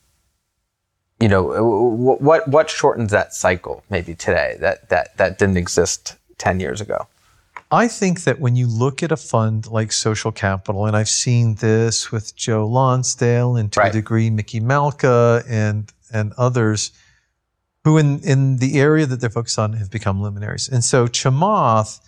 [1.20, 6.60] you know what what shortens that cycle maybe today that that that didn't exist 10
[6.60, 7.06] years ago
[7.70, 11.56] I think that when you look at a fund like Social Capital, and I've seen
[11.56, 13.88] this with Joe Lonsdale and to Right.
[13.88, 16.92] a degree Mickey Malka and and others,
[17.82, 20.68] who in in the area that they're focused on have become luminaries.
[20.68, 21.98] And so Chamath,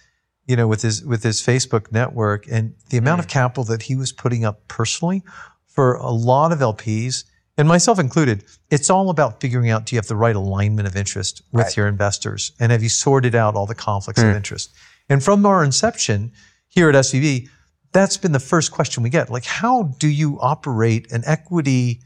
[0.46, 3.24] you know, with his with his Facebook network and the amount Mm.
[3.24, 5.22] of capital that he was putting up personally
[5.66, 7.24] for a lot of LPs,
[7.58, 10.96] and myself included, it's all about figuring out do you have the right alignment of
[10.96, 11.76] interest with Right.
[11.76, 14.70] your investors, and have you sorted out all the conflicts of interest?
[15.08, 16.32] And from our inception
[16.68, 17.48] here at SVB,
[17.92, 19.30] that's been the first question we get.
[19.30, 22.00] Like, how do you operate an equity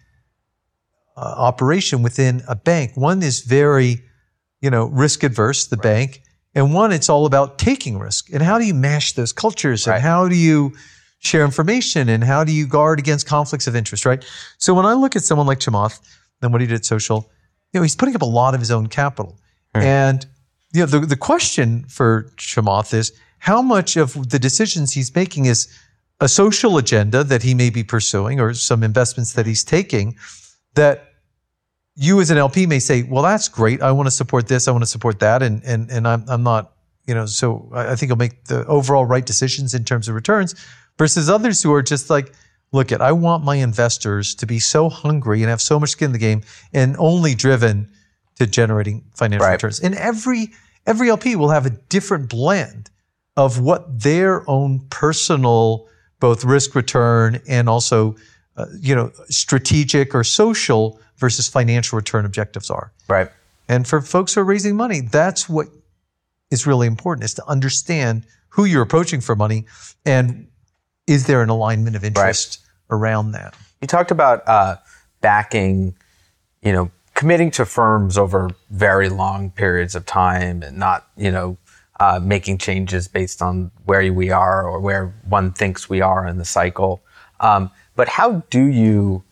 [1.16, 2.92] uh, operation within a bank?
[2.96, 4.02] One is very,
[4.60, 6.22] you know, risk adverse, the bank,
[6.54, 8.32] and one it's all about taking risk.
[8.32, 9.86] And how do you mash those cultures?
[9.86, 9.96] Right.
[9.96, 10.72] And how do you
[11.20, 12.08] share information?
[12.08, 14.04] And how do you guard against conflicts of interest?
[14.04, 14.24] Right.
[14.58, 16.00] So when I look at someone like Chamath
[16.42, 17.30] and what he did at Social,
[17.72, 19.38] you know, he's putting up a lot of his own capital,
[19.74, 19.82] hmm.
[19.82, 20.26] and
[20.72, 25.46] you know, the, the question for Chamath is how much of the decisions he's making
[25.46, 25.68] is
[26.20, 30.16] a social agenda that he may be pursuing or some investments that he's taking
[30.74, 31.09] that
[32.00, 33.82] you as an LP may say, well, that's great.
[33.82, 34.66] I want to support this.
[34.66, 35.42] I want to support that.
[35.42, 36.72] And, and, and I'm, I'm not,
[37.06, 40.54] you know, so I think he'll make the overall right decisions in terms of returns
[40.96, 42.32] versus others who are just like,
[42.72, 46.06] look at, I want my investors to be so hungry and have so much skin
[46.06, 46.40] in the game
[46.72, 47.90] and only driven
[48.36, 49.52] to generating financial Right.
[49.52, 49.80] returns.
[49.80, 50.52] And every,
[50.86, 52.88] every LP will have a different blend
[53.36, 55.86] of what their own personal
[56.18, 58.16] both risk return and also
[58.56, 63.30] uh, you know strategic or social versus financial return objectives are right
[63.68, 65.68] and for folks who are raising money that's what
[66.50, 69.64] is really important is to understand who you're approaching for money
[70.04, 70.48] and
[71.06, 74.76] is there an alignment of interest around that You talked about uh,
[75.20, 75.94] backing,
[76.62, 81.56] you know, committing to firms over very long periods of time and not, you know,
[81.98, 86.38] uh, making changes based on where we are or where one thinks we are in
[86.38, 87.02] the cycle.
[87.40, 89.22] Um, but how do you?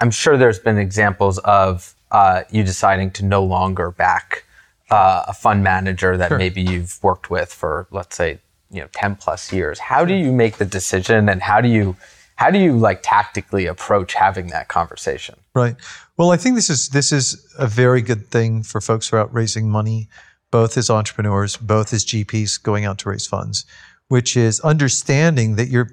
[0.00, 4.44] I'm sure there's been examples of uh, you deciding to no longer back
[4.90, 8.38] uh, a fund manager that maybe you've worked with for, let's say,
[8.70, 9.78] you know, 10 plus years.
[9.78, 11.96] How do you make the decision, and how do you,
[12.36, 15.36] how do you like tactically approach having that conversation?
[15.54, 15.76] Right.
[16.16, 19.20] Well, I think this is this is a very good thing for folks who are
[19.20, 20.08] out raising money,
[20.50, 23.64] both as entrepreneurs, both as GPs going out to raise funds,
[24.08, 25.90] which is understanding that you're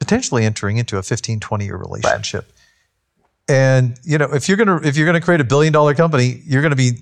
[0.00, 2.50] potentially entering into a 15, 20 year relationship.
[3.48, 6.62] And you know, if you're gonna if you're gonna create a billion dollar company, you're
[6.62, 6.98] gonna be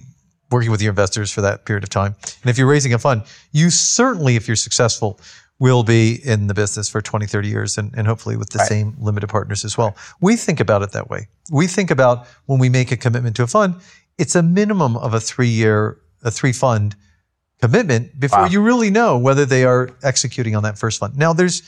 [0.51, 2.15] working with your investors for that period of time.
[2.43, 3.23] And if you're raising a fund,
[3.53, 5.21] you certainly, if you're successful,
[5.59, 8.95] will be in the business for 20, 30 years and, and hopefully with the same
[8.99, 9.95] limited partners as well.
[10.21, 11.29] We think about it that way.
[11.51, 13.75] We think about when we make a commitment to a fund,
[14.19, 16.97] it's a minimum of a three year, a three fund
[17.61, 18.47] commitment before Wow.
[18.47, 21.17] you really know whether they are executing on that first fund.
[21.19, 21.63] Now there's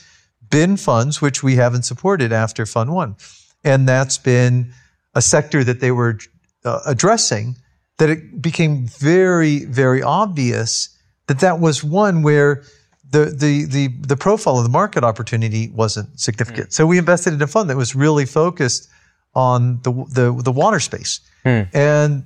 [0.51, 3.15] been funds which we haven't supported after Fund One,
[3.63, 4.73] and that's been
[5.15, 6.19] a sector that they were
[6.63, 7.55] uh, addressing.
[7.97, 10.89] That it became very, very obvious
[11.27, 12.63] that that was one where
[13.09, 16.67] the the the the profile of the market opportunity wasn't significant.
[16.67, 16.71] Hmm.
[16.71, 18.89] So we invested in a fund that was really focused
[19.33, 21.63] on the the, the water space, Hmm.
[21.73, 22.25] and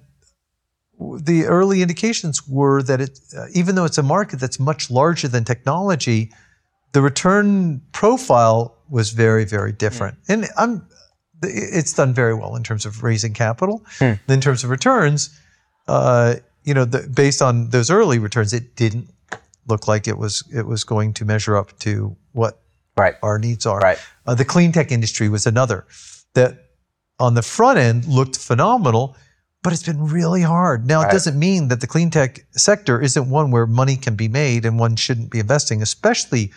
[0.98, 5.28] the early indications were that it, uh, even though it's a market that's much larger
[5.28, 6.32] than technology,
[6.96, 10.18] the return profile was very very different.
[10.30, 10.88] And I'm
[11.44, 13.86] it's done very well in terms of raising capital.
[14.00, 15.30] In terms of returns,
[15.88, 19.08] uh, you know, the, based on those early returns, it didn't
[19.68, 22.62] look like it was it was going to measure up to what
[22.98, 23.16] Right.
[23.22, 23.80] our needs are.
[23.80, 24.00] Right.
[24.26, 25.86] Uh, the clean tech industry was another
[26.34, 26.52] that
[27.20, 29.18] on the front end looked phenomenal,
[29.64, 30.88] but it's been really hard.
[30.88, 31.10] Now, Right.
[31.10, 34.66] it doesn't mean that the clean tech sector isn't one where money can be made
[34.66, 36.54] and one shouldn't be investing, especially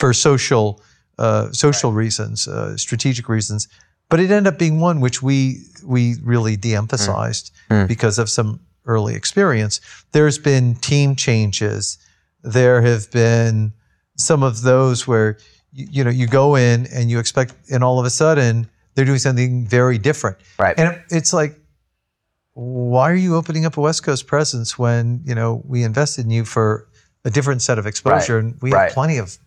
[0.00, 0.80] for social
[1.18, 3.68] uh, social reasons, uh, strategic reasons.
[4.08, 7.52] But it ended up being one which we we really de-emphasized
[7.86, 9.80] because of some early experience.
[10.12, 11.98] There's been team changes.
[12.42, 13.72] There have been
[14.16, 15.36] some of those where
[15.72, 19.04] you, you know you go in and you expect, and all of a sudden they're
[19.04, 20.38] doing something very different.
[20.58, 20.76] Right.
[20.78, 21.54] And it- it's like,
[22.54, 26.30] why are you opening up a West Coast presence when you know we invested in
[26.30, 26.88] you for
[27.24, 28.44] a different set of exposure, Right.
[28.44, 28.84] and we Right.
[28.84, 29.38] have plenty of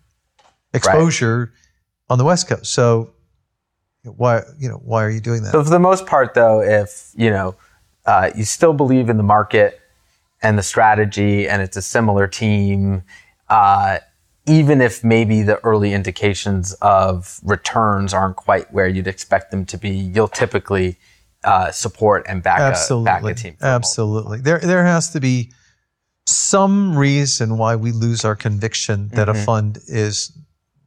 [0.74, 1.53] exposure
[2.09, 2.65] on the West Coast.
[2.74, 3.11] So
[4.03, 5.51] why you know why are you doing that?
[5.51, 7.55] So for the most part, though, if you know
[8.05, 9.80] uh, you still believe in the market
[10.41, 13.03] and the strategy, and it's a similar team,
[13.49, 13.99] uh,
[14.45, 19.78] even if maybe the early indications of returns aren't quite where you'd expect them to
[19.78, 20.97] be, you'll typically
[21.45, 23.53] uh, support and back Absolutely, a back a team.
[23.55, 23.76] for a multiple.
[23.76, 24.41] absolutely.
[24.41, 25.51] There there has to be
[26.26, 29.39] some reason why we lose our conviction that Mm-hmm.
[29.39, 30.32] a fund is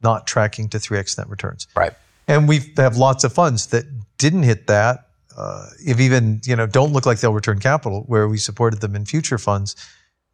[0.03, 1.67] not tracking to three x net returns.
[1.75, 1.93] Right.
[2.27, 3.85] And we have lots of funds that
[4.17, 5.07] didn't hit that.
[5.37, 8.95] Uh, if even you know don't look like they'll return capital, where we supported them
[8.95, 9.75] in future funds.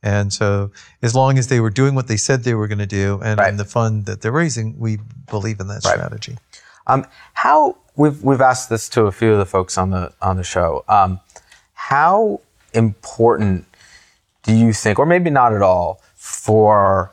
[0.02, 2.86] And so, as long as they were doing what they said they were going to
[2.86, 3.50] do, and Right.
[3.50, 5.00] in the fund that they're raising, we
[5.30, 5.94] believe in that Right.
[5.94, 6.38] strategy.
[6.88, 10.36] Um, how we've we've asked this to a few of the folks on the on
[10.38, 10.84] the show.
[10.90, 11.20] Um,
[11.74, 12.42] how
[12.74, 13.66] important
[14.44, 17.12] do you think, or maybe not at all, for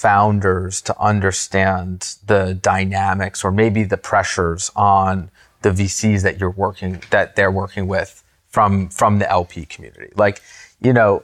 [0.00, 5.30] founders to understand the dynamics or maybe the pressures on
[5.60, 10.10] the VCs that you're working that they're working with from from the LP community?
[10.16, 10.40] Like,
[10.80, 11.22] you know,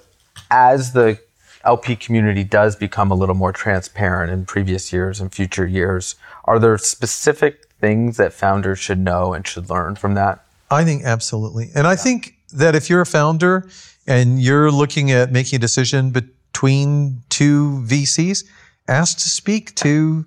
[0.50, 1.18] as the
[1.64, 6.14] LP community does become a little more transparent in previous years and future years,
[6.44, 10.44] are there specific things that founders should know and should learn from that?
[10.70, 11.70] I think absolutely.
[11.74, 13.68] And I think that if you're a founder
[14.06, 18.44] and you're looking at making a decision between two VCs,
[18.88, 20.24] ask to speak to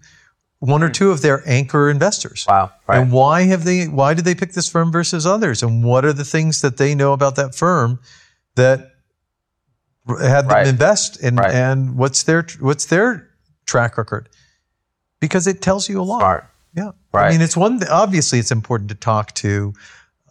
[0.59, 2.45] one or two of their anchor investors.
[2.47, 2.99] Wow, right.
[2.99, 5.63] And why have they why did they pick this firm versus others?
[5.63, 7.99] And what are the things that they know about that firm
[8.55, 8.91] that
[10.07, 10.67] had them Right.
[10.67, 11.53] invest and Right.
[11.53, 13.27] and what's their what's their
[13.65, 14.27] track record?
[15.19, 16.19] Because it tells you a lot.
[16.19, 16.45] Smart.
[16.75, 16.91] Yeah.
[17.13, 17.27] Right.
[17.27, 19.73] I mean, it's one, obviously, it's important to talk to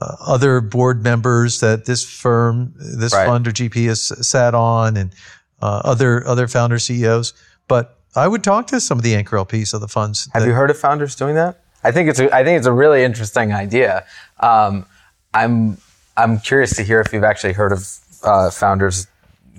[0.01, 5.13] uh, other board members that this firm, this fund or GP has sat on and
[5.61, 7.35] uh, other, other founder CEOs.
[7.67, 10.29] But I would talk to some of the anchor LPs of the funds.
[10.33, 11.61] Have that- you heard of founders doing that?
[11.85, 14.05] I think it's a, I think it's a really interesting idea.
[14.41, 14.85] Um,
[15.33, 15.79] I'm
[16.17, 17.87] I'm curious to hear if you've actually heard of
[18.25, 19.07] uh, founders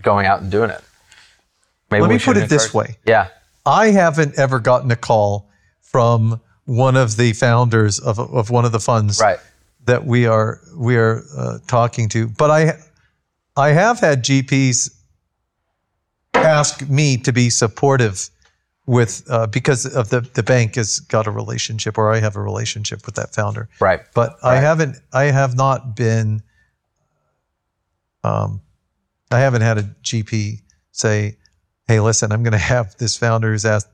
[0.02, 0.82] going out and doing it.
[1.90, 2.98] Maybe Let me put it this way.
[3.06, 3.30] Yeah.
[3.66, 5.50] I haven't ever gotten a call
[5.82, 9.40] from one of the founders of, of one of the funds Right.
[9.86, 12.28] that we are we are uh, talking to.
[12.28, 12.74] But I
[13.56, 14.94] I have had GPs
[16.34, 18.30] ask me to be supportive
[18.90, 22.42] with uh, because of the the bank has got a relationship or I have a
[22.42, 23.70] relationship with that founder.
[23.80, 24.00] Right.
[24.16, 26.42] But I haven't I have not been
[28.24, 28.62] um
[29.32, 30.62] I haven't had a GP
[30.92, 31.38] say,
[31.88, 33.88] "Hey, listen, I'm going to have this founder who's asked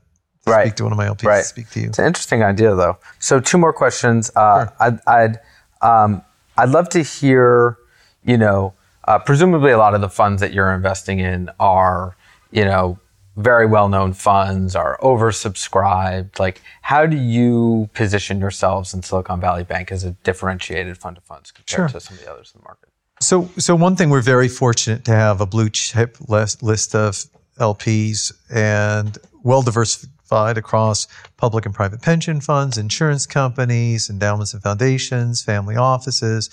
[0.46, 0.66] to Right.
[0.68, 1.42] speak to one of my LPs Right.
[1.42, 2.96] to speak to you." It's an interesting idea, though.
[3.18, 4.30] So, two more questions.
[4.34, 5.38] Uh, I'd I'd,
[5.82, 6.22] um,
[6.56, 7.76] I'd love to hear.
[8.24, 8.72] You know,
[9.04, 12.16] uh, presumably a lot of the funds that you're investing in are,
[12.50, 12.98] you know,
[13.36, 16.38] very well-known funds, are oversubscribed.
[16.38, 21.24] Like, how do you position yourselves in Silicon Valley Bank as a differentiated fund of
[21.24, 22.00] funds compared Sure.
[22.00, 22.88] to some of the others in the market?
[23.20, 27.24] So, so one thing we're very fortunate to have a blue chip list, list of
[27.58, 31.06] LPs and well diversified across
[31.36, 36.50] public and private pension funds, insurance companies, endowments and foundations, family offices,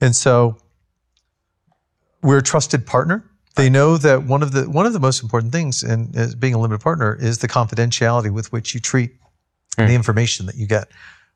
[0.00, 0.56] and so
[2.22, 3.29] we're a trusted partner.
[3.56, 6.54] They know that one of the one of the most important things in as being
[6.54, 9.12] a limited partner is the confidentiality with which you treat
[9.76, 10.88] and the information that you get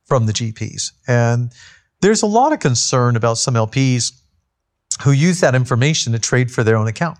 [0.06, 0.92] from the GPs.
[1.08, 1.52] And
[2.00, 4.12] there's a lot of concern about some LPs
[5.02, 7.18] who use that information to trade for their own account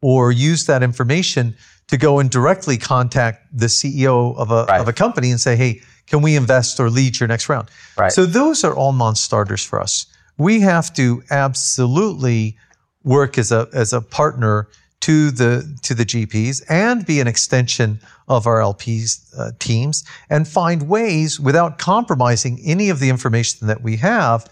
[0.00, 1.54] or use that information
[1.88, 4.80] to go and directly contact the CEO of a, Right.
[4.80, 7.68] of a company and say, hey, can we invest or lead your next round?
[7.98, 8.12] Right.
[8.12, 10.06] So those are all non-starters for us.
[10.38, 12.56] We have to absolutely
[13.04, 14.68] work as a as a partner
[15.00, 20.46] to the to the GPs and be an extension of our LPs uh, teams and
[20.46, 24.46] find ways without compromising any of the information that we have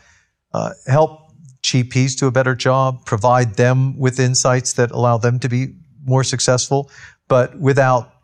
[0.55, 1.29] uh, help
[1.63, 5.75] GPs do a better job, provide them with insights that allow them to be
[6.05, 6.91] more successful,
[7.27, 8.15] but without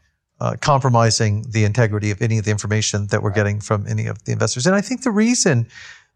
[0.41, 4.25] uh, compromising the integrity of any of the information that we're getting from any of
[4.25, 4.67] the investors.
[4.67, 5.67] And I think the reason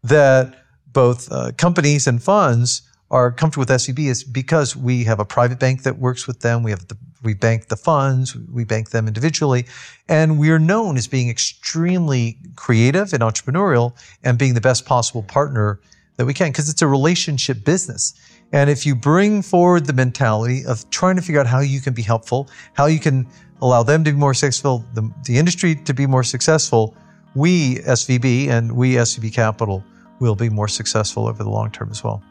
[0.03, 2.81] that both uh, companies and funds
[3.11, 6.61] are comfortable with SVB is because we have a private bank that works with them.
[6.61, 9.65] We have the, we bank the funds, we bank them individually,
[10.07, 15.23] and we are known as being extremely creative and entrepreneurial and being the best possible
[15.23, 15.79] partner
[16.17, 18.13] that we can because it's a relationship business.
[18.51, 21.93] And if you bring forward the mentality of trying to figure out how you can
[21.93, 23.27] be helpful, how you can
[23.61, 26.95] allow them to be more successful, the, the industry to be more successful,
[27.35, 29.83] we, SVB, and we, SVB Capital,
[30.19, 32.23] will be more successful over the long term as well.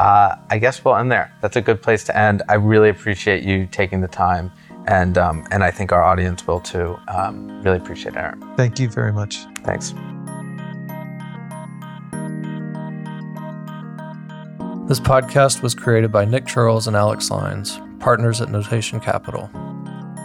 [0.00, 1.30] Uh, I guess we'll end there.
[1.42, 2.42] That's a good place to end.
[2.48, 4.50] I really appreciate you taking the time,
[4.86, 6.98] and um, and I think our audience will too.
[7.08, 8.40] Um, really appreciate it, Aaron.
[8.56, 9.44] Thank you very much.
[9.62, 9.90] Thanks.
[14.88, 19.50] This podcast was created by Nick Chirls and Alex Lines, partners at Notation Capital.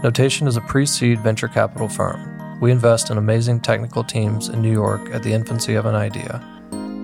[0.01, 2.61] Notation is a pre seed venture capital firm.
[2.61, 6.41] We invest in amazing technical teams in New York at the infancy of an idea.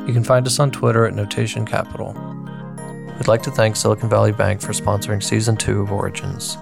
[0.07, 2.15] You can find us on Twitter at Notation Capital.
[3.21, 6.57] We'd like to thank Silicon Valley Bank for sponsoring Season 2 of Origins.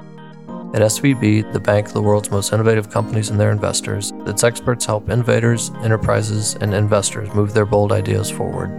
[0.74, 4.84] At SVB, the bank of the world's most innovative companies and their investors, its experts
[4.84, 8.74] help innovators, enterprises, and investors move their bold ideas forward.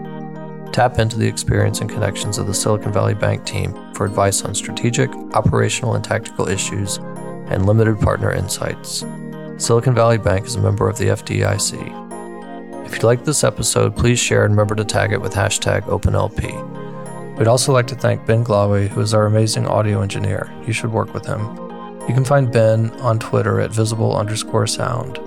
[0.74, 4.54] Tap into the experience and connections of the Silicon Valley Bank team for advice on
[4.54, 6.98] strategic, operational, and tactical issues
[7.48, 9.06] and limited partner insights.
[9.56, 12.84] Silicon Valley Bank is a member of the FDIC.
[12.84, 16.89] If you liked this episode, please share and remember to tag it with hashtag OpenLP.
[17.40, 20.52] We'd also like to thank Ben Glawe, who is our amazing audio engineer.
[20.66, 21.40] You should work with him.
[22.06, 25.18] You can find Ben on Twitter at visible underscore sound.